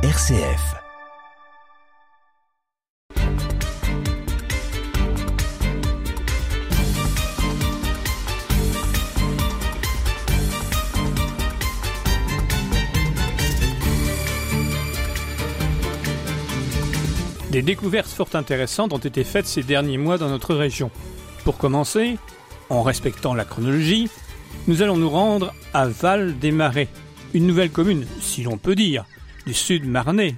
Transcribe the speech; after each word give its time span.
RCF. 0.00 0.76
Des 17.50 17.62
découvertes 17.62 18.06
fort 18.06 18.28
intéressantes 18.34 18.92
ont 18.92 18.98
été 18.98 19.24
faites 19.24 19.46
ces 19.48 19.64
derniers 19.64 19.98
mois 19.98 20.16
dans 20.16 20.28
notre 20.28 20.54
région. 20.54 20.92
Pour 21.42 21.58
commencer, 21.58 22.18
en 22.70 22.84
respectant 22.84 23.34
la 23.34 23.44
chronologie, 23.44 24.08
nous 24.68 24.80
allons 24.80 24.96
nous 24.96 25.10
rendre 25.10 25.52
à 25.74 25.88
Val-des-Marais, 25.88 26.86
une 27.34 27.48
nouvelle 27.48 27.70
commune, 27.70 28.06
si 28.20 28.44
l'on 28.44 28.58
peut 28.58 28.76
dire, 28.76 29.04
du 29.48 29.54
sud 29.54 29.86
marnais, 29.86 30.34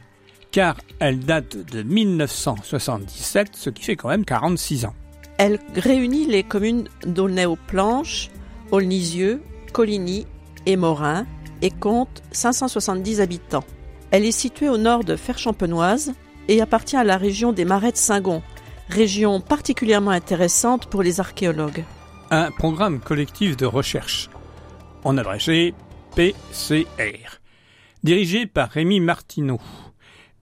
car 0.53 0.77
elle 1.01 1.19
date 1.19 1.57
de 1.57 1.83
1977, 1.83 3.57
ce 3.57 3.69
qui 3.69 3.83
fait 3.83 3.97
quand 3.97 4.09
même 4.09 4.25
46 4.25 4.85
ans. 4.85 4.95
Elle 5.37 5.59
réunit 5.75 6.27
les 6.27 6.45
communes 6.45 6.87
d'Aulnay-aux-Planches, 7.05 8.31
Aulnisieux, 8.71 9.43
Coligny 9.73 10.29
et 10.67 10.77
Morin 10.77 11.27
et 11.61 11.71
compte 11.71 12.23
570 12.31 13.21
habitants. 13.21 13.65
Elle 14.13 14.25
est 14.25 14.31
située 14.31 14.69
au 14.69 14.79
nord 14.79 15.03
de 15.03 15.17
Ferchampenoise 15.17 16.13
et 16.47 16.63
appartient 16.63 16.97
à 16.97 17.03
la 17.03 17.17
région 17.17 17.53
des 17.53 17.65
Marais 17.65 17.91
de 17.91 17.97
Saint-Gon, 17.97 18.43
région 18.89 19.41
particulièrement 19.41 20.13
intéressante 20.13 20.87
pour 20.87 21.03
les 21.03 21.19
archéologues. 21.19 21.83
Un 22.31 22.53
programme 22.53 23.01
collectif 23.01 23.57
de 23.57 23.67
recherche, 23.67 24.31
en 25.03 25.19
abrégé 25.19 25.75
PCR, 26.15 27.40
dirigé 28.03 28.47
par 28.47 28.71
Rémi 28.71 29.01
Martineau, 29.01 29.61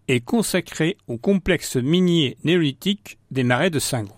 est 0.08 0.20
consacré 0.20 0.96
au 1.06 1.18
complexe 1.18 1.76
minier 1.76 2.36
néolithique 2.44 3.18
des 3.30 3.44
marais 3.44 3.70
de 3.70 3.78
Saint-Gon. 3.78 4.14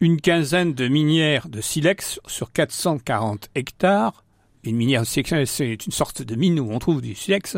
Une 0.00 0.20
quinzaine 0.20 0.74
de 0.74 0.86
minières 0.86 1.48
de 1.48 1.60
silex 1.60 2.20
sur 2.26 2.52
440 2.52 3.48
hectares. 3.54 4.24
Une 4.64 4.76
minière 4.76 5.02
de 5.02 5.06
silex, 5.06 5.50
c'est 5.50 5.86
une 5.86 5.92
sorte 5.92 6.22
de 6.22 6.34
mine 6.34 6.60
où 6.60 6.70
on 6.72 6.78
trouve 6.78 7.00
du 7.00 7.14
silex. 7.14 7.56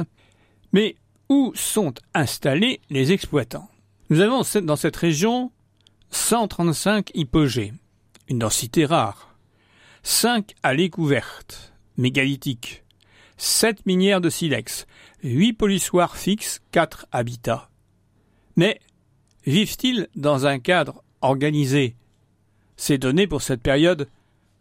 Mais 0.72 0.96
où 1.28 1.52
sont 1.56 1.94
installés 2.14 2.80
les 2.88 3.10
exploitants? 3.10 3.68
Nous 4.10 4.20
avons 4.20 4.42
dans 4.62 4.76
cette 4.76 4.96
région 4.96 5.50
135 6.10 7.10
hypogées, 7.14 7.72
une 8.28 8.38
densité 8.38 8.84
rare, 8.84 9.34
5 10.04 10.54
allées 10.62 10.90
couvertes, 10.90 11.72
mégalithiques, 11.96 12.84
7 13.36 13.84
minières 13.86 14.20
de 14.20 14.30
silex, 14.30 14.86
8 15.22 15.52
polissoirs 15.54 16.16
fixes, 16.16 16.60
4 16.72 17.06
habitats. 17.12 17.68
Mais 18.56 18.80
vivent-ils 19.46 20.08
dans 20.16 20.46
un 20.46 20.58
cadre 20.58 21.02
organisé? 21.20 21.96
Ces 22.76 22.98
données 22.98 23.26
pour 23.26 23.42
cette 23.42 23.62
période 23.62 24.08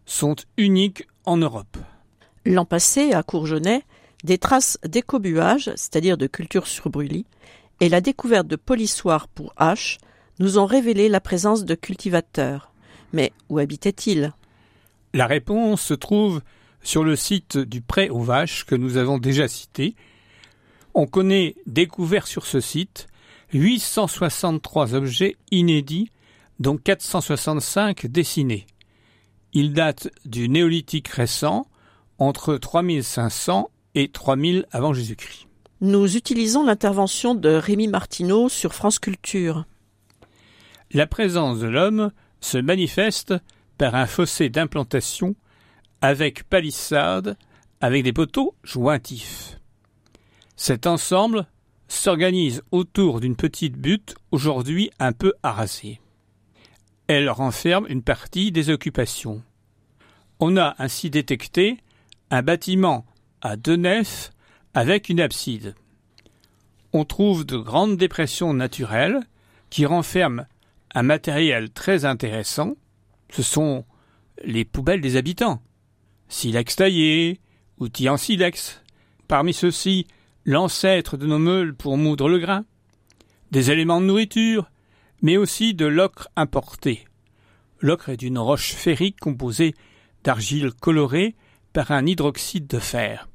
sont 0.05 0.35
uniques 0.57 1.07
en 1.25 1.37
Europe. 1.37 1.77
L'an 2.45 2.65
passé, 2.65 3.13
à 3.13 3.23
Courgenay, 3.23 3.83
des 4.23 4.37
traces 4.37 4.77
d'écobuage, 4.83 5.71
c'est-à-dire 5.75 6.17
de 6.17 6.27
culture 6.27 6.67
sur 6.67 6.89
brûlis, 6.89 7.25
et 7.79 7.89
la 7.89 8.01
découverte 8.01 8.47
de 8.47 8.55
polissoirs 8.55 9.27
pour 9.27 9.53
haches 9.57 9.97
nous 10.39 10.57
ont 10.57 10.65
révélé 10.65 11.09
la 11.09 11.21
présence 11.21 11.65
de 11.65 11.75
cultivateurs. 11.75 12.71
Mais 13.13 13.31
où 13.49 13.59
habitaient-ils 13.59 14.33
La 15.13 15.27
réponse 15.27 15.81
se 15.81 15.93
trouve 15.93 16.41
sur 16.85 17.03
le 17.03 17.15
site 17.15 17.57
du 17.57 17.81
pré 17.81 18.09
aux 18.09 18.21
vaches 18.21 18.63
que 18.65 18.75
nous 18.75 18.97
avons 18.97 19.17
déjà 19.17 19.47
cité. 19.47 19.95
On 20.93 21.07
connaît 21.07 21.55
découvert 21.65 22.27
sur 22.27 22.45
ce 22.45 22.61
site 22.61 23.07
863 23.53 24.93
objets 24.93 25.35
inédits, 25.51 26.09
dont 26.59 26.77
465 26.77 28.05
dessinés. 28.07 28.65
Ils 29.53 29.73
datent 29.73 30.09
du 30.25 30.47
néolithique 30.47 31.07
récent, 31.07 31.67
entre 32.19 32.55
3500 32.55 33.69
et 33.95 34.09
3000 34.09 34.65
avant 34.71 34.93
Jésus-Christ. 34.93 35.47
Nous 35.81 36.15
utilisons 36.15 36.65
l'intervention 36.65 37.35
de 37.35 37.49
Rémi 37.49 37.87
Martineau 37.87 38.47
sur 38.47 38.73
France 38.73 38.99
Culture. 38.99 39.65
La 40.91 41.07
présence 41.07 41.59
de 41.59 41.67
l'homme 41.67 42.11
se 42.39 42.57
manifeste 42.57 43.33
par 43.77 43.95
un 43.95 44.05
fossé 44.05 44.49
d'implantation 44.49 45.35
avec 46.05 46.43
palissade, 46.43 47.35
avec 47.81 48.03
des 48.03 48.13
poteaux 48.13 48.53
jointifs. 48.63 49.59
Cet 50.55 50.85
ensemble 50.85 51.47
s'organise 51.87 52.61
autour 52.71 53.19
d'une 53.19 53.35
petite 53.35 53.75
butte 53.75 54.15
aujourd'hui 54.31 54.91
un 54.99 55.13
peu 55.13 55.33
arasée. 55.41 55.99
Elle 57.07 57.29
renferme 57.29 57.87
une 57.89 58.03
partie 58.03 58.51
des 58.51 58.69
occupations. 58.69 59.41
On 60.39 60.57
a 60.57 60.75
ainsi 60.77 61.09
détecté 61.09 61.77
un 62.29 62.43
bâtiment 62.43 63.05
à 63.41 63.55
deux 63.55 63.75
nefs 63.75 64.31
avec 64.75 65.09
une 65.09 65.19
abside. 65.19 65.73
On 66.93 67.03
trouve 67.03 67.45
de 67.45 67.57
grandes 67.57 67.97
dépressions 67.97 68.53
naturelles 68.53 69.21
qui 69.71 69.87
renferment 69.87 70.45
un 70.93 71.03
matériel 71.03 71.71
très 71.71 72.05
intéressant. 72.05 72.75
Ce 73.31 73.41
sont 73.41 73.85
les 74.43 74.65
poubelles 74.65 75.01
des 75.01 75.15
habitants. 75.15 75.61
Silex 76.27 76.75
taillé, 76.75 77.39
outils 77.77 78.09
en 78.09 78.17
silex. 78.17 78.81
Parmi 79.27 79.53
ceux-ci, 79.53 80.07
l'ancêtre 80.45 81.17
de 81.17 81.25
nos 81.25 81.39
meules 81.39 81.75
pour 81.75 81.97
moudre 81.97 82.29
le 82.29 82.39
grain. 82.39 82.65
Des 83.51 83.71
éléments 83.71 84.01
de 84.01 84.05
nourriture, 84.05 84.69
mais 85.21 85.37
aussi 85.37 85.73
de 85.73 85.85
l'ocre 85.85 86.29
importé. 86.35 87.05
L'ocre 87.79 88.09
est 88.09 88.21
une 88.21 88.39
roche 88.39 88.73
ferrique 88.73 89.19
composée 89.19 89.73
d'argile 90.23 90.71
colorée 90.73 91.35
par 91.73 91.91
un 91.91 92.05
hydroxyde 92.05 92.67
de 92.67 92.79
fer. 92.79 93.27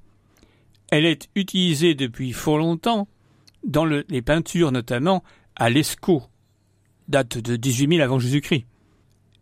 Elle 0.91 1.07
est 1.07 1.29
utilisée 1.37 1.95
depuis 1.95 2.33
fort 2.33 2.59
longtemps 2.59 3.07
dans 3.65 3.85
les 3.85 4.23
peintures 4.23 4.73
notamment 4.73 5.23
à 5.55 5.71
l'Escaut, 5.71 6.25
date 7.09 7.39
de 7.39 7.57
18 7.57 7.97
000 7.97 8.03
avant 8.03 8.19
Jésus-Christ. 8.19 8.67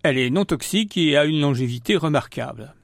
Elle 0.03 0.19
est 0.19 0.31
non 0.31 0.44
toxique 0.44 0.97
et 0.97 1.16
a 1.16 1.25
une 1.25 1.41
longévité 1.41 1.97
remarquable. 1.97 2.75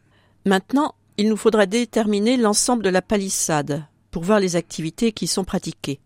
Maintenant, 0.44 0.94
il 1.16 1.28
nous 1.28 1.36
faudra 1.36 1.66
déterminer 1.66 2.36
l'ensemble 2.36 2.82
de 2.82 2.90
la 2.90 3.02
palissade 3.02 3.84
pour 4.10 4.22
voir 4.22 4.40
les 4.40 4.56
activités 4.56 5.12
qui 5.12 5.26
sont 5.26 5.44
pratiquées. 5.44 6.00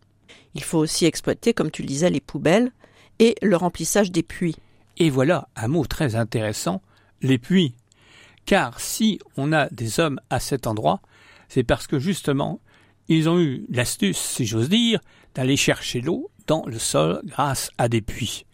Il 0.54 0.62
faut 0.62 0.78
aussi 0.78 1.06
exploiter, 1.06 1.54
comme 1.54 1.70
tu 1.70 1.82
le 1.82 1.88
disais, 1.88 2.10
les 2.10 2.20
poubelles 2.20 2.72
et 3.18 3.34
le 3.42 3.56
remplissage 3.56 4.10
des 4.12 4.22
puits. 4.22 4.56
Et 4.96 5.10
voilà 5.10 5.48
un 5.56 5.68
mot 5.68 5.86
très 5.86 6.16
intéressant, 6.16 6.82
les 7.20 7.38
puits 7.38 7.74
car 8.48 8.80
si 8.80 9.18
on 9.36 9.52
a 9.52 9.68
des 9.68 10.00
hommes 10.00 10.20
à 10.30 10.40
cet 10.40 10.66
endroit, 10.66 11.02
c'est 11.50 11.64
parce 11.64 11.86
que 11.86 11.98
justement, 11.98 12.62
ils 13.08 13.28
ont 13.28 13.38
eu 13.38 13.66
l'astuce, 13.68 14.16
si 14.16 14.46
j'ose 14.46 14.70
dire, 14.70 15.00
d'aller 15.34 15.58
chercher 15.58 16.00
l'eau 16.00 16.30
dans 16.46 16.64
le 16.64 16.78
sol 16.78 17.20
grâce 17.26 17.70
à 17.76 17.90
des 17.90 18.00
puits. 18.00 18.46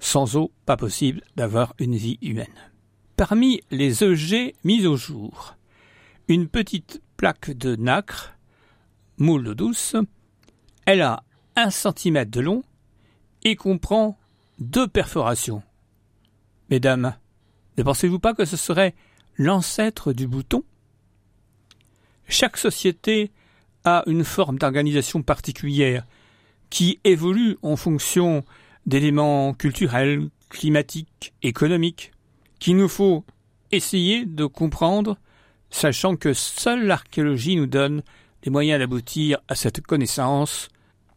Sans 0.00 0.34
eau, 0.34 0.50
pas 0.66 0.76
possible 0.76 1.22
d'avoir 1.36 1.74
une 1.78 1.94
vie 1.94 2.18
humaine. 2.22 2.48
Parmi 3.20 3.60
les 3.70 4.02
EG 4.02 4.54
mis 4.64 4.86
au 4.86 4.96
jour, 4.96 5.54
une 6.26 6.48
petite 6.48 7.02
plaque 7.18 7.50
de 7.50 7.76
nacre, 7.76 8.32
moule 9.18 9.54
douce, 9.54 9.94
elle 10.86 11.02
a 11.02 11.22
un 11.54 11.68
centimètre 11.68 12.30
de 12.30 12.40
long 12.40 12.64
et 13.44 13.56
comprend 13.56 14.18
deux 14.58 14.88
perforations. 14.88 15.62
Mesdames, 16.70 17.14
ne 17.76 17.82
pensez-vous 17.82 18.20
pas 18.20 18.32
que 18.32 18.46
ce 18.46 18.56
serait 18.56 18.94
l'ancêtre 19.36 20.14
du 20.14 20.26
bouton? 20.26 20.64
Chaque 22.26 22.56
société 22.56 23.32
a 23.84 24.02
une 24.06 24.24
forme 24.24 24.58
d'organisation 24.58 25.22
particulière 25.22 26.06
qui 26.70 27.00
évolue 27.04 27.58
en 27.60 27.76
fonction 27.76 28.46
d'éléments 28.86 29.52
culturels, 29.52 30.30
climatiques, 30.48 31.34
économiques, 31.42 32.12
qu'il 32.60 32.76
nous 32.76 32.88
faut 32.88 33.24
essayer 33.72 34.24
de 34.24 34.46
comprendre, 34.46 35.16
sachant 35.70 36.14
que 36.16 36.32
seule 36.32 36.86
l'archéologie 36.86 37.56
nous 37.56 37.66
donne 37.66 38.02
les 38.44 38.50
moyens 38.50 38.78
d'aboutir 38.78 39.38
à 39.48 39.54
cette 39.54 39.80
connaissance. 39.80 40.68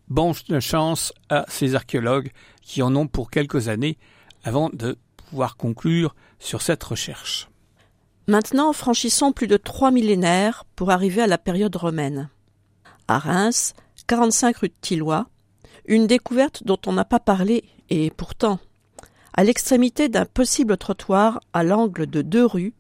Bonne 0.08 0.60
chance 0.60 1.14
à 1.30 1.46
ces 1.48 1.76
archéologues 1.76 2.32
qui 2.62 2.82
en 2.82 2.96
ont 2.96 3.08
pour 3.08 3.30
quelques 3.30 3.68
années 3.68 3.98
avant 4.44 4.70
de 4.74 4.98
pouvoir 5.16 5.58
conclure 5.58 6.16
sur 6.40 6.62
cette 6.62 6.84
recherche. 6.84 7.50
Maintenant, 8.28 8.72
franchissons 8.74 9.32
plus 9.32 9.48
de 9.48 9.58
trois 9.58 9.92
millénaires 9.92 10.64
pour 10.76 10.92
arriver 10.92 11.22
à 11.22 11.28
la 11.28 11.38
période 11.38 11.76
romaine. 11.76 12.30
À 13.08 13.20
Reims, 13.20 13.74
45 14.08 14.58
rue 14.58 14.70
de 14.70 14.74
Tillois, 14.80 15.28
une 15.86 16.08
découverte 16.08 16.64
dont 16.64 16.80
on 16.86 16.94
n'a 16.94 17.04
pas 17.06 17.20
parlé, 17.20 17.66
et 17.90 18.12
pourtant, 18.12 18.60
à 19.34 19.44
l'extrémité 19.44 20.10
d'un 20.10 20.26
possible 20.26 20.78
trottoir 20.78 21.42
à 21.54 21.64
l'angle 21.64 22.08
de 22.08 22.22
deux 22.22 22.46
rues, 22.46 22.74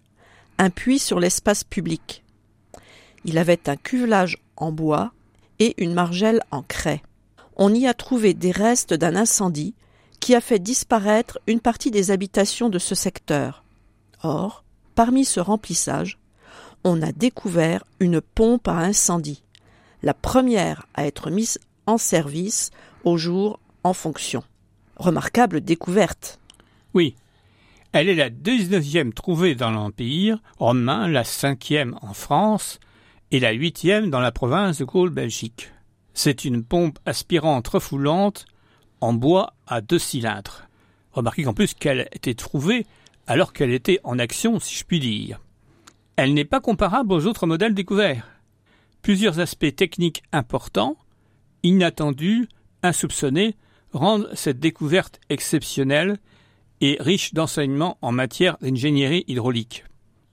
un 0.57 0.69
puits 0.69 0.99
sur 0.99 1.19
l'espace 1.19 1.63
public. 1.63 2.23
Il 3.25 3.37
avait 3.37 3.69
un 3.69 3.75
cuvelage 3.75 4.37
en 4.57 4.71
bois 4.71 5.11
et 5.59 5.73
une 5.83 5.93
margelle 5.93 6.41
en 6.51 6.61
craie. 6.61 7.01
on 7.55 7.73
y 7.73 7.87
a 7.87 7.93
trouvé 7.93 8.33
des 8.33 8.51
restes 8.51 8.93
d'un 8.93 9.15
incendie 9.15 9.75
qui 10.19 10.35
a 10.35 10.41
fait 10.41 10.59
disparaître 10.59 11.39
une 11.47 11.59
partie 11.59 11.91
des 11.91 12.11
habitations 12.11 12.69
de 12.69 12.79
ce 12.79 12.95
secteur. 12.95 13.63
Or, 14.23 14.63
parmi 14.95 15.25
ce 15.25 15.39
remplissage, 15.39 16.17
on 16.83 17.01
a 17.01 17.11
découvert 17.11 17.83
une 17.99 18.21
pompe 18.21 18.67
à 18.67 18.77
incendie, 18.77 19.43
la 20.01 20.13
première 20.13 20.87
à 20.93 21.05
être 21.05 21.29
mise 21.29 21.59
en 21.85 21.97
service 21.97 22.71
au 23.03 23.17
jour 23.17 23.59
en 23.83 23.93
fonction. 23.93 24.43
Remarquable 24.95 25.61
découverte. 25.61 26.39
Oui. 26.93 27.15
Elle 27.91 28.09
est 28.09 28.15
la 28.15 28.29
19e 28.29 29.13
trouvée 29.13 29.55
dans 29.55 29.71
l'Empire 29.71 30.39
romain, 30.57 31.07
la 31.07 31.23
cinquième 31.23 31.97
en 32.01 32.13
France 32.13 32.79
et 33.31 33.39
la 33.39 33.51
huitième 33.51 34.09
dans 34.09 34.19
la 34.19 34.31
province 34.31 34.79
de 34.79 34.85
Gaule-Belgique. 34.85 35.71
C'est 36.13 36.45
une 36.45 36.63
pompe 36.63 36.99
aspirante 37.05 37.67
refoulante 37.67 38.45
en 39.01 39.13
bois 39.13 39.53
à 39.67 39.81
deux 39.81 39.99
cylindres. 39.99 40.67
Remarquez 41.11 41.43
qu'en 41.43 41.53
plus 41.53 41.73
qu'elle 41.73 42.07
était 42.13 42.33
trouvée 42.33 42.85
alors 43.27 43.53
qu'elle 43.53 43.73
était 43.73 43.99
en 44.03 44.19
action, 44.19 44.59
si 44.59 44.75
je 44.75 44.83
puis 44.83 44.99
dire. 44.99 45.39
Elle 46.15 46.33
n'est 46.33 46.45
pas 46.45 46.61
comparable 46.61 47.13
aux 47.13 47.25
autres 47.25 47.47
modèles 47.47 47.73
découverts. 47.73 48.27
Plusieurs 49.01 49.39
aspects 49.39 49.75
techniques 49.75 50.23
importants, 50.31 50.97
inattendus, 51.63 52.47
insoupçonnés, 52.83 53.55
rendent 53.93 54.29
cette 54.33 54.59
découverte 54.59 55.19
exceptionnelle 55.29 56.17
et 56.83 56.97
riche 56.99 57.33
d'enseignements 57.33 57.97
en 58.01 58.11
matière 58.11 58.57
d'ingénierie 58.61 59.23
hydraulique. 59.29 59.85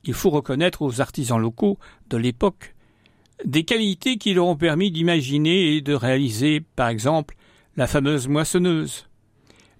Il 0.02 0.14
faut 0.14 0.30
reconnaître 0.30 0.82
aux 0.82 1.00
artisans 1.00 1.38
locaux 1.38 1.78
de 2.08 2.16
l'époque 2.16 2.74
des 3.44 3.62
qualités 3.62 4.18
qui 4.18 4.34
leur 4.34 4.46
ont 4.46 4.56
permis 4.56 4.90
d'imaginer 4.90 5.76
et 5.76 5.80
de 5.80 5.94
réaliser, 5.94 6.60
par 6.74 6.88
exemple, 6.88 7.36
la 7.76 7.86
fameuse 7.86 8.26
moissonneuse. 8.26 9.06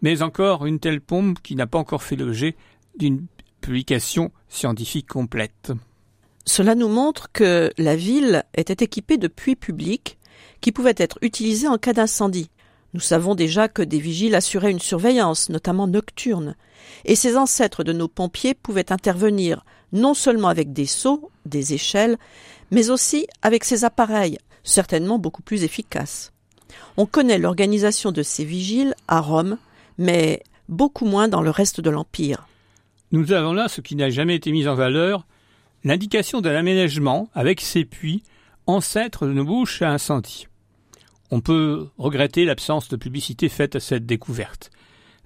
Mais 0.01 0.23
encore 0.23 0.65
une 0.65 0.79
telle 0.79 1.01
pompe 1.01 1.43
qui 1.43 1.57
n'a 1.57 1.67
pas 1.67 1.79
encore 1.79 2.05
fait 2.05 2.15
l'objet 2.15 2.55
d'une 2.97 3.27
publication 3.61 4.31
scientifique 4.49 5.09
complète. 5.09 5.73
Cela 6.45 6.77
nous 6.77 6.89
montre 6.89 7.33
que 7.33 7.73
la 7.79 7.97
ville 7.97 8.45
était 8.55 8.85
équipée 8.85 9.19
de 9.19 9.27
puits 9.27 9.57
publics 9.57 10.19
qui 10.61 10.71
pouvaient 10.71 10.95
être 10.97 11.19
utilisés 11.21 11.69
en 11.69 11.79
cas 11.79 11.95
d'incendie. 11.95 12.49
Nous 12.93 13.01
savons 13.01 13.35
déjà 13.35 13.69
que 13.69 13.83
des 13.83 14.01
vigiles 14.01 14.35
assuraient 14.35 14.71
une 14.71 14.81
surveillance, 14.81 15.49
notamment 15.49 15.87
nocturne, 15.87 16.57
et 17.05 17.15
ces 17.15 17.37
ancêtres 17.37 17.85
de 17.85 17.93
nos 17.93 18.09
pompiers 18.09 18.55
pouvaient 18.55 18.93
intervenir 18.93 19.65
non 19.93 20.15
seulement 20.15 20.49
avec 20.49 20.73
des 20.73 20.87
seaux, 20.87 21.31
des 21.47 21.75
échelles, 21.75 22.17
mais 22.71 22.91
aussi 22.91 23.27
avec 23.43 23.65
ces 23.65 23.85
appareils, 23.85 24.39
certainement 24.65 25.19
beaucoup 25.19 25.43
plus 25.43 25.65
efficaces. 25.65 26.33
On 26.97 27.07
connaît 27.07 27.39
l'organisation 27.39 28.13
de 28.13 28.23
ces 28.23 28.45
vigiles 28.45 28.95
à 29.09 29.21
Rome, 29.21 29.59
mais 29.99 30.43
beaucoup 30.69 31.05
moins 31.05 31.29
dans 31.29 31.43
le 31.43 31.51
reste 31.51 31.81
de 31.81 31.91
l'Empire. 31.91 32.47
Nous 33.13 33.33
avons 33.33 33.53
là 33.53 33.69
ce 33.69 33.81
qui 33.81 33.97
n'a 33.97 34.11
jamais 34.11 34.37
été 34.37 34.53
mis 34.53 34.69
en 34.69 34.75
valeur, 34.75 35.27
l'indication 35.83 36.41
d'un 36.41 36.55
aménagement 36.55 37.29
avec 37.35 37.61
ses 37.61 37.85
puits, 37.85 38.23
ancêtres 38.67 39.27
de 39.27 39.33
nos 39.33 39.45
bouches 39.45 39.83
à 39.83 39.91
incendie. 39.91 40.47
On 41.31 41.41
peut 41.41 41.89
regretter 41.97 42.45
l'absence 42.45 42.89
de 42.89 42.97
publicité 42.97 43.49
faite 43.49 43.77
à 43.77 43.81
cette 43.81 44.07
découverte. 44.07 44.71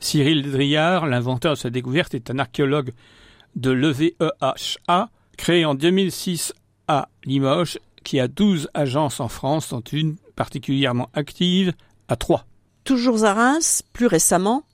Cyril 0.01 0.51
Driard, 0.51 1.07
l'inventeur 1.07 1.55
de 1.55 1.59
cette 1.59 1.73
découverte, 1.73 2.15
est 2.15 2.31
un 2.31 2.39
archéologue 2.39 2.93
de 3.57 3.71
l'EVEHA, 3.71 5.11
créé 5.39 5.65
en 5.65 5.75
2006 5.75 6.53
à 6.89 7.09
Limoges, 7.25 7.79
qui 8.03 8.21
a 8.21 8.29
12 8.29 8.69
agences 8.75 9.21
en 9.21 9.29
France, 9.29 9.71
dont 9.71 9.81
une 9.81 10.17
particulièrement 10.37 11.09
active 11.15 11.73
à 12.09 12.17
Troyes. 12.17 12.45
Toujours 12.85 13.25
à 13.25 13.33
Reims, 13.33 13.83
plus 13.95 14.07
récemment, 14.07 14.65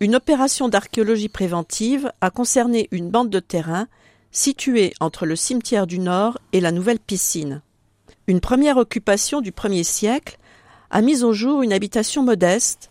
une 0.00 0.14
opération 0.14 0.68
d'archéologie 0.68 1.30
préventive 1.30 2.12
a 2.20 2.30
concerné 2.30 2.88
une 2.90 3.10
bande 3.10 3.30
de 3.30 3.40
terrain 3.40 3.88
située 4.30 4.92
entre 5.00 5.24
le 5.24 5.36
cimetière 5.36 5.86
du 5.86 5.98
Nord 5.98 6.38
et 6.52 6.60
la 6.60 6.70
nouvelle 6.70 6.98
piscine. 6.98 7.62
Une 8.26 8.40
première 8.40 8.76
occupation 8.76 9.40
du 9.40 9.52
premier 9.52 9.84
siècle 9.84 10.36
a 10.90 11.02
mis 11.02 11.22
au 11.22 11.32
jour 11.32 11.62
une 11.62 11.72
habitation 11.72 12.22
modeste, 12.22 12.90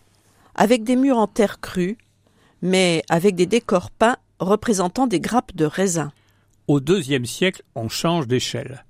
avec 0.54 0.84
des 0.84 0.96
murs 0.96 1.18
en 1.18 1.26
terre 1.26 1.60
crue, 1.60 1.98
mais 2.62 3.02
avec 3.08 3.34
des 3.34 3.46
décors 3.46 3.90
peints 3.90 4.16
représentant 4.38 5.06
des 5.06 5.20
grappes 5.20 5.54
de 5.54 5.64
raisin. 5.64 6.12
Au 6.68 6.80
deuxième 6.80 7.26
siècle, 7.26 7.62
on 7.74 7.88
change 7.88 8.26
d'échelle. 8.26 8.84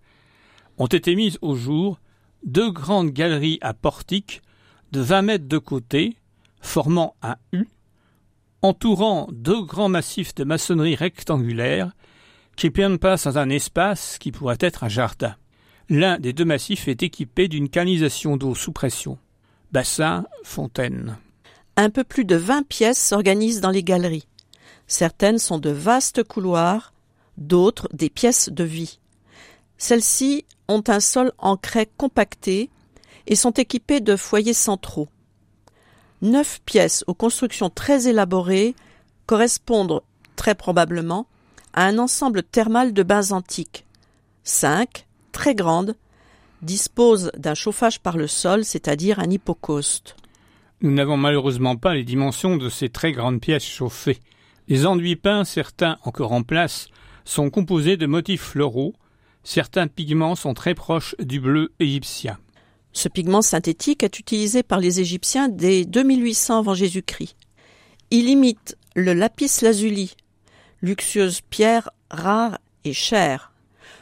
Ont 0.78 0.86
été 0.86 1.14
mises 1.14 1.38
au 1.42 1.54
jour 1.54 2.00
deux 2.44 2.70
grandes 2.70 3.10
galeries 3.10 3.58
à 3.60 3.74
portiques 3.74 4.42
de 4.92 5.00
20 5.00 5.22
mètres 5.22 5.48
de 5.48 5.58
côté, 5.58 6.16
formant 6.60 7.14
un 7.22 7.36
U, 7.52 7.66
entourant 8.62 9.28
deux 9.32 9.62
grands 9.62 9.88
massifs 9.88 10.34
de 10.34 10.44
maçonnerie 10.44 10.94
rectangulaire 10.94 11.92
qui 12.56 12.70
prennent 12.70 12.98
place 12.98 13.24
dans 13.24 13.38
un 13.38 13.50
espace 13.50 14.18
qui 14.18 14.32
pourrait 14.32 14.56
être 14.60 14.84
un 14.84 14.88
jardin. 14.88 15.36
L'un 15.88 16.18
des 16.18 16.32
deux 16.32 16.44
massifs 16.44 16.88
est 16.88 17.04
équipé 17.04 17.46
d'une 17.46 17.68
canalisation 17.68 18.36
d'eau 18.36 18.56
sous 18.56 18.72
pression. 18.72 19.18
Bassin, 19.70 20.26
fontaine. 20.42 21.16
Un 21.76 21.90
peu 21.90 22.02
plus 22.02 22.24
de 22.24 22.34
vingt 22.34 22.66
pièces 22.66 23.00
s'organisent 23.00 23.60
dans 23.60 23.70
les 23.70 23.84
galeries. 23.84 24.26
Certaines 24.88 25.38
sont 25.38 25.58
de 25.58 25.70
vastes 25.70 26.24
couloirs, 26.24 26.92
d'autres 27.36 27.88
des 27.92 28.10
pièces 28.10 28.48
de 28.48 28.64
vie. 28.64 28.98
Celles-ci 29.78 30.44
ont 30.66 30.82
un 30.88 31.00
sol 31.00 31.32
en 31.38 31.56
craie 31.56 31.88
compacté 31.96 32.68
et 33.28 33.36
sont 33.36 33.52
équipées 33.52 34.00
de 34.00 34.16
foyers 34.16 34.54
centraux. 34.54 35.08
Neuf 36.22 36.60
pièces 36.64 37.04
aux 37.06 37.14
constructions 37.14 37.70
très 37.70 38.08
élaborées 38.08 38.74
correspondent 39.26 40.02
très 40.34 40.54
probablement 40.56 41.26
à 41.74 41.84
un 41.84 41.98
ensemble 41.98 42.42
thermal 42.42 42.92
de 42.92 43.02
bains 43.04 43.30
antiques. 43.32 43.84
Cinq, 44.42 45.05
très 45.36 45.54
grandes, 45.54 45.94
disposent 46.62 47.30
d'un 47.36 47.54
chauffage 47.54 48.00
par 48.00 48.16
le 48.16 48.26
sol, 48.26 48.64
c'est-à-dire 48.64 49.20
un 49.20 49.30
hypocauste. 49.30 50.16
Nous 50.80 50.90
n'avons 50.90 51.18
malheureusement 51.18 51.76
pas 51.76 51.94
les 51.94 52.04
dimensions 52.04 52.56
de 52.56 52.70
ces 52.70 52.88
très 52.88 53.12
grandes 53.12 53.38
pièces 53.38 53.66
chauffées. 53.66 54.18
Les 54.66 54.86
enduits 54.86 55.14
peints, 55.14 55.44
certains 55.44 55.98
encore 56.04 56.32
en 56.32 56.42
place, 56.42 56.88
sont 57.26 57.50
composés 57.50 57.98
de 57.98 58.06
motifs 58.06 58.40
floraux, 58.40 58.94
certains 59.44 59.88
pigments 59.88 60.36
sont 60.36 60.54
très 60.54 60.74
proches 60.74 61.14
du 61.18 61.38
bleu 61.38 61.70
égyptien. 61.80 62.38
Ce 62.94 63.10
pigment 63.10 63.42
synthétique 63.42 64.02
est 64.02 64.18
utilisé 64.18 64.62
par 64.62 64.80
les 64.80 65.00
Égyptiens 65.00 65.50
dès 65.50 65.84
2800 65.84 66.60
avant 66.60 66.72
Jésus-Christ. 66.72 67.36
Il 68.10 68.30
imite 68.30 68.78
le 68.94 69.12
lapis 69.12 69.50
lazuli, 69.60 70.14
luxueuse 70.80 71.42
pierre 71.50 71.90
rare 72.10 72.58
et 72.84 72.94
chère, 72.94 73.52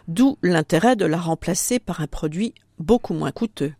d'où 0.08 0.38
l'intérêt 0.42 0.96
de 0.96 1.04
la 1.04 1.18
remplacer 1.18 1.78
par 1.78 2.00
un 2.00 2.06
produit 2.06 2.54
beaucoup 2.78 3.14
moins 3.14 3.32
coûteux. 3.32 3.73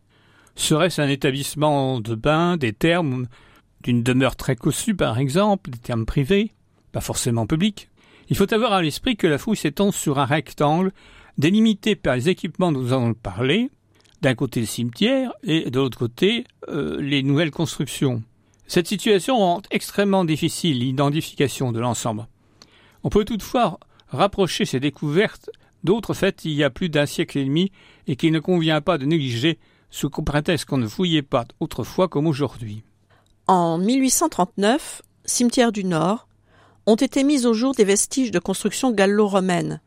Serait-ce 0.57 1.01
un 1.01 1.09
établissement 1.09 2.01
de 2.01 2.15
bain, 2.15 2.57
des 2.57 2.73
termes, 2.73 3.27
d'une 3.83 4.03
demeure 4.03 4.37
très 4.37 4.57
cossue 4.57 4.95
par 4.95 5.19
exemple, 5.19 5.71
des 5.71 5.79
termes 5.79 6.07
privés, 6.07 6.53
pas 6.93 7.01
forcément 7.01 7.47
publics 7.47 7.91
Il 8.29 8.37
faut 8.37 8.53
avoir 8.53 8.73
à 8.73 8.83
l'esprit 8.83 9.17
que 9.17 9.27
la 9.27 9.39
fouille 9.39 9.57
s'étend 9.57 9.93
sur 9.93 10.19
un 10.19 10.25
rectangle 10.25 10.93
délimité 11.39 11.97
par 11.97 12.15
les 12.15 12.29
équipements 12.29 12.73
dont 12.73 12.81
nous 12.81 12.93
allons 12.93 13.15
parler, 13.15 13.71
d'un 14.23 14.35
côté 14.35 14.61
le 14.61 14.67
cimetière 14.67 15.33
et 15.43 15.71
de 15.71 15.79
l'autre 15.79 15.99
côté 15.99 16.47
euh, 16.69 17.01
les 17.01 17.23
nouvelles 17.23 17.51
constructions. 17.51 18.23
Cette 18.67 18.87
situation 18.87 19.37
rend 19.37 19.63
extrêmement 19.71 20.25
difficile 20.25 20.79
l'identification 20.79 21.73
de 21.73 21.81
l'ensemble. 21.81 22.27
On 23.03 23.11
peut 23.11 23.25
toutefois 23.25 23.79
rapprocher 24.09 24.65
ces 24.65 24.81
découvertes 24.81 25.51
d'autres 25.85 26.15
faits 26.15 26.45
il 26.45 26.53
y 26.53 26.65
a 26.65 26.71
plus 26.71 26.89
d'un 26.89 27.07
siècle 27.07 27.39
et 27.39 27.45
demi 27.45 27.71
et 28.07 28.17
qu'il 28.17 28.33
ne 28.33 28.41
convient 28.41 28.81
pas 28.81 28.99
de 28.99 29.05
négliger 29.05 29.59
sous 29.91 30.11
prétexte 30.11 30.65
qu'on 30.65 30.79
ne 30.79 30.89
fouillait 30.89 31.23
pas 31.23 31.45
autrefois 31.61 32.09
comme 32.09 32.27
aujourd'hui. 32.27 32.83
En 33.47 33.79
1839, 33.79 35.03
cimetière 35.25 35.71
du 35.71 35.85
Nord, 35.85 36.27
ont 36.87 36.97
été 36.97 37.23
mis 37.23 37.47
au 37.47 37.55
jour 37.55 37.75
des 37.75 37.85
vestiges 37.85 38.31
de 38.31 38.39
construction 38.39 38.91
gallo-romaine. 38.91 39.81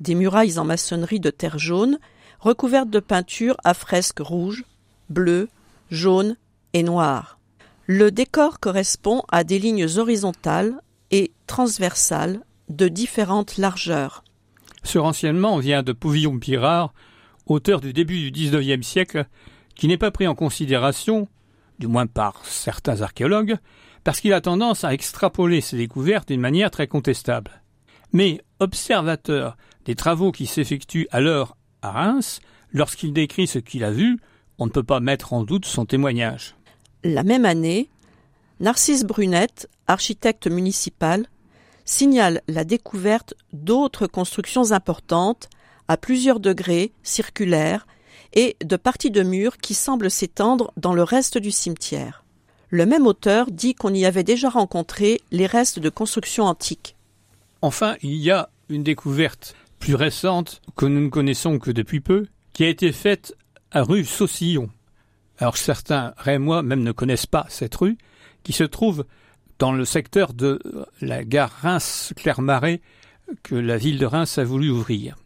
Des 0.00 0.14
murailles 0.14 0.58
en 0.58 0.64
maçonnerie 0.64 1.20
de 1.20 1.30
terre 1.30 1.58
jaune 1.58 1.98
recouverte 2.40 2.88
de 2.88 3.00
peintures 3.00 3.56
à 3.64 3.74
fresques 3.74 4.20
rouges, 4.20 4.64
bleues, 5.10 5.48
jaunes 5.90 6.36
et 6.72 6.82
noires. 6.82 7.38
Le 7.86 8.10
décor 8.10 8.60
correspond 8.60 9.22
à 9.30 9.44
des 9.44 9.58
lignes 9.58 9.86
horizontales 9.98 10.80
et 11.10 11.32
transversales 11.46 12.40
de 12.68 12.88
différentes 12.88 13.58
largeurs. 13.58 14.24
Ce 14.82 14.98
renseignement 14.98 15.58
vient 15.58 15.82
de 15.82 15.92
Pouvillon 15.92 16.38
Pirard, 16.38 16.94
auteur 17.46 17.80
du 17.80 17.92
début 17.92 18.30
du 18.30 18.30
XIXe 18.30 18.86
siècle, 18.86 19.26
qui 19.74 19.88
n'est 19.88 19.98
pas 19.98 20.10
pris 20.10 20.26
en 20.26 20.34
considération, 20.34 21.28
du 21.78 21.86
moins 21.86 22.06
par 22.06 22.44
certains 22.44 23.02
archéologues, 23.02 23.56
parce 24.04 24.20
qu'il 24.20 24.32
a 24.32 24.40
tendance 24.40 24.84
à 24.84 24.94
extrapoler 24.94 25.60
ses 25.60 25.76
découvertes 25.76 26.28
d'une 26.28 26.40
manière 26.40 26.70
très 26.70 26.86
contestable. 26.86 27.62
Mais 28.12 28.40
observateur 28.58 29.56
des 29.84 29.94
travaux 29.94 30.32
qui 30.32 30.46
s'effectuent 30.46 31.08
alors 31.10 31.56
à 31.82 31.92
Reims, 31.92 32.40
lorsqu'il 32.72 33.12
décrit 33.12 33.46
ce 33.46 33.58
qu'il 33.58 33.84
a 33.84 33.90
vu, 33.90 34.18
on 34.58 34.66
ne 34.66 34.70
peut 34.70 34.82
pas 34.82 35.00
mettre 35.00 35.32
en 35.32 35.42
doute 35.42 35.64
son 35.64 35.86
témoignage. 35.86 36.54
La 37.02 37.22
même 37.22 37.46
année, 37.46 37.88
Narcisse 38.60 39.04
Brunette, 39.04 39.68
architecte 39.86 40.46
municipal, 40.46 41.26
signale 41.90 42.40
la 42.46 42.64
découverte 42.64 43.34
d'autres 43.52 44.06
constructions 44.06 44.72
importantes 44.72 45.50
à 45.88 45.96
plusieurs 45.96 46.38
degrés 46.38 46.92
circulaires 47.02 47.86
et 48.32 48.56
de 48.64 48.76
parties 48.76 49.10
de 49.10 49.22
murs 49.22 49.58
qui 49.58 49.74
semblent 49.74 50.10
s'étendre 50.10 50.72
dans 50.76 50.94
le 50.94 51.02
reste 51.02 51.36
du 51.36 51.50
cimetière. 51.50 52.24
Le 52.68 52.86
même 52.86 53.08
auteur 53.08 53.50
dit 53.50 53.74
qu'on 53.74 53.92
y 53.92 54.06
avait 54.06 54.22
déjà 54.22 54.48
rencontré 54.48 55.20
les 55.32 55.46
restes 55.46 55.80
de 55.80 55.88
constructions 55.88 56.44
antiques. 56.44 56.94
Enfin, 57.60 57.96
il 58.02 58.14
y 58.14 58.30
a 58.30 58.50
une 58.68 58.84
découverte 58.84 59.56
plus 59.80 59.96
récente 59.96 60.62
que 60.76 60.86
nous 60.86 61.00
ne 61.00 61.08
connaissons 61.08 61.58
que 61.58 61.72
depuis 61.72 62.00
peu, 62.00 62.26
qui 62.52 62.62
a 62.62 62.68
été 62.68 62.92
faite 62.92 63.34
à 63.72 63.82
rue 63.82 64.04
Saucillon. 64.04 64.70
Alors 65.38 65.56
certains 65.56 66.14
Rémois 66.18 66.62
même 66.62 66.84
ne 66.84 66.92
connaissent 66.92 67.26
pas 67.26 67.46
cette 67.48 67.74
rue, 67.74 67.98
qui 68.44 68.52
se 68.52 68.64
trouve 68.64 69.04
dans 69.60 69.72
le 69.72 69.84
secteur 69.84 70.32
de 70.32 70.58
la 71.02 71.22
gare 71.22 71.52
Reims-Clermarais 71.60 72.80
que 73.42 73.54
la 73.54 73.76
ville 73.76 73.98
de 73.98 74.06
Reims 74.06 74.38
a 74.38 74.44
voulu 74.44 74.70
ouvrir. 74.70 75.16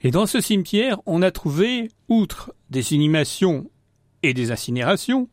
Et 0.00 0.12
dans 0.12 0.26
ce 0.26 0.40
cimetière, 0.40 1.00
on 1.06 1.22
a 1.22 1.32
trouvé, 1.32 1.90
outre 2.08 2.54
des 2.70 2.94
inhumations 2.94 3.68
et 4.22 4.32
des 4.32 4.52
incinérations, 4.52 5.28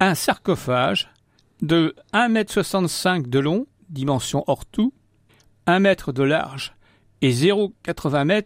un 0.00 0.14
sarcophage 0.14 1.08
de 1.62 1.96
1,65 2.12 3.16
m 3.16 3.26
de 3.26 3.38
long, 3.38 3.66
dimension 3.88 4.44
hors 4.46 4.66
tout, 4.66 4.92
1 5.66 5.80
mètre 5.80 6.12
de 6.12 6.22
large 6.22 6.74
et 7.22 7.32
0,80 7.32 8.30
m 8.30 8.42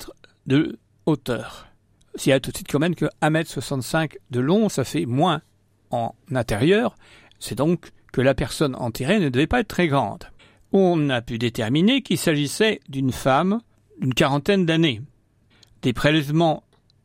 de 0.47 0.79
hauteur. 1.05 1.67
Y 2.25 2.31
a 2.31 2.39
tout 2.39 2.53
de 2.53 2.57
suite 2.57 2.71
quand 2.71 2.79
même 2.79 2.95
que 2.95 3.07
1,65 3.21 4.03
m 4.03 4.09
de 4.31 4.41
long, 4.41 4.69
ça 4.69 4.85
fait 4.85 5.05
moins 5.05 5.43
en 5.91 6.15
intérieur, 6.33 6.95
c'est 7.43 7.57
donc 7.57 7.91
que 8.13 8.21
la 8.21 8.35
personne 8.35 8.77
enterrée 8.77 9.19
ne 9.19 9.29
devait 9.29 9.49
pas 9.49 9.61
être 9.61 9.69
très 9.69 9.89
grande. 9.89 10.25
On 10.71 11.11
a 11.11 11.21
pu 11.21 11.39
déterminer 11.39 12.03
qu'il 12.03 12.17
s'agissait 12.17 12.81
d'une 12.89 13.11
femme 13.11 13.61
d'une 14.01 14.15
quarantaine 14.15 14.65
d'années. 14.65 15.03
Des 15.83 15.93
prélèvements 15.93 16.63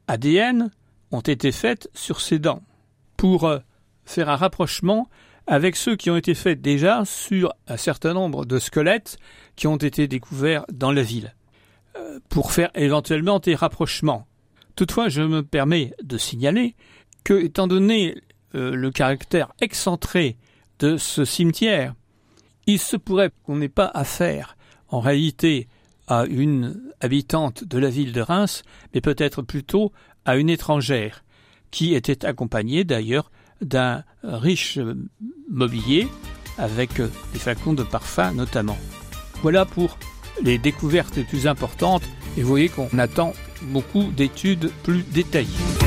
ADN 0.08 0.70
ont 1.12 1.22
été 1.22 1.51
faits 1.51 1.89
sur 1.94 2.22
ses 2.22 2.38
dents 2.38 2.62
pour 3.17 3.46
euh, 3.46 3.58
faire 4.06 4.29
un 4.29 4.36
rapprochement 4.36 5.10
avec 5.48 5.75
ceux 5.75 5.96
qui 5.96 6.12
ont 6.12 6.17
été 6.17 6.36
faits 6.36 6.62
déjà 6.62 7.03
sur 7.03 7.53
un 7.67 7.77
certain 7.77 8.13
nombre 8.13 8.46
de 8.46 8.60
squelettes 8.60 9.17
qui 9.56 9.65
ont 9.65 9.77
été 9.77 10.08
découverts 10.08 10.65
dans 10.72 10.91
la 10.91 11.01
ville, 11.01 11.34
euh, 11.98 12.20
pour 12.29 12.51
faire 12.51 12.70
éventuellement 12.75 13.39
des 13.39 13.56
rapprochements. 13.56 14.27
Toutefois, 14.75 15.10
je 15.10 15.24
me 15.24 15.41
permets 15.41 15.94
de 16.03 16.17
signaler 16.17 16.75
que, 17.24 17.34
étant 17.34 17.67
donné 17.67 18.15
euh, 18.56 18.75
le 18.75 18.92
caractère 18.92 19.51
excentré 19.62 20.38
de 20.80 20.98
ce 20.98 21.25
cimetière, 21.25 21.94
il 22.66 22.80
se 22.80 22.98
pourrait 22.98 23.32
qu'on 23.44 23.58
n'ait 23.58 23.70
pas 23.70 23.89
affaire, 23.94 24.58
en 24.89 25.00
réalité, 25.00 25.68
à 26.08 26.25
une 26.25 26.82
habitante 27.01 27.63
de 27.63 27.77
la 27.77 27.89
ville 27.89 28.13
de 28.13 28.22
Reims, 28.22 28.63
mais 28.94 29.01
peut-être 29.01 29.42
plutôt 29.42 29.92
à 30.25 30.38
une 30.38 30.50
étrangère, 30.50 31.24
qui 31.72 31.94
était 31.94 32.25
accompagnée 32.25 32.84
d'ailleurs 32.84 33.32
d'un 33.62 34.04
riche 34.24 34.80
mobilier 35.50 36.08
avec 36.58 37.01
des 37.01 37.39
flacons 37.39 37.74
de 37.74 37.84
parfum 37.84 38.32
notamment. 38.32 38.77
Voilà 39.42 39.66
pour 39.66 39.98
les 40.42 40.58
découvertes 40.58 41.16
les 41.16 41.24
plus 41.24 41.48
importantes 41.48 42.04
et 42.38 42.42
vous 42.42 42.48
voyez 42.48 42.70
qu'on 42.70 42.98
attend 43.00 43.34
beaucoup 43.63 44.12
d'études 44.16 44.72
plus 44.84 45.04
détaillées. 45.04 45.87